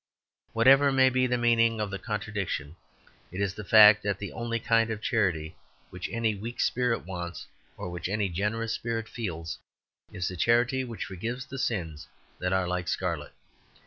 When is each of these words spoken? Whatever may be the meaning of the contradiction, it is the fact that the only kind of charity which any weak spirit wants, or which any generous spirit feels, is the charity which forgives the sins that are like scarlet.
Whatever 0.53 0.91
may 0.91 1.11
be 1.11 1.27
the 1.27 1.37
meaning 1.37 1.79
of 1.79 1.91
the 1.91 1.99
contradiction, 1.99 2.75
it 3.31 3.39
is 3.39 3.53
the 3.53 3.63
fact 3.63 4.01
that 4.01 4.17
the 4.17 4.31
only 4.33 4.57
kind 4.57 4.89
of 4.89 4.99
charity 4.99 5.55
which 5.91 6.09
any 6.09 6.33
weak 6.33 6.59
spirit 6.59 7.05
wants, 7.05 7.45
or 7.77 7.87
which 7.91 8.09
any 8.09 8.27
generous 8.27 8.73
spirit 8.73 9.07
feels, 9.07 9.59
is 10.11 10.27
the 10.27 10.35
charity 10.35 10.83
which 10.83 11.05
forgives 11.05 11.45
the 11.45 11.59
sins 11.59 12.07
that 12.39 12.51
are 12.51 12.67
like 12.67 12.87
scarlet. 12.87 13.33